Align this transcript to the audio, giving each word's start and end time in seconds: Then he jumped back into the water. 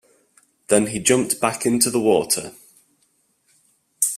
Then 0.69 0.87
he 0.87 0.97
jumped 0.97 1.39
back 1.39 1.63
into 1.63 1.91
the 1.91 1.99
water. 1.99 2.53